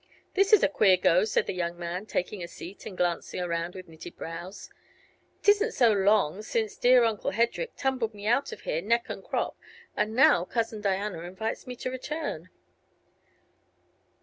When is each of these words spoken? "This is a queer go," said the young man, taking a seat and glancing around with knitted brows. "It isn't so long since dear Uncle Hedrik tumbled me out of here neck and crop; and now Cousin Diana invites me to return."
"This 0.33 0.51
is 0.51 0.63
a 0.63 0.67
queer 0.67 0.97
go," 0.97 1.25
said 1.25 1.45
the 1.45 1.53
young 1.53 1.77
man, 1.77 2.07
taking 2.07 2.41
a 2.41 2.47
seat 2.47 2.87
and 2.87 2.97
glancing 2.97 3.39
around 3.39 3.75
with 3.75 3.87
knitted 3.87 4.17
brows. 4.17 4.67
"It 5.43 5.49
isn't 5.49 5.73
so 5.73 5.91
long 5.93 6.41
since 6.41 6.75
dear 6.75 7.03
Uncle 7.03 7.29
Hedrik 7.29 7.75
tumbled 7.77 8.15
me 8.15 8.25
out 8.25 8.51
of 8.51 8.61
here 8.61 8.81
neck 8.81 9.09
and 9.11 9.23
crop; 9.23 9.55
and 9.95 10.15
now 10.15 10.43
Cousin 10.43 10.81
Diana 10.81 11.19
invites 11.19 11.67
me 11.67 11.75
to 11.75 11.91
return." 11.91 12.49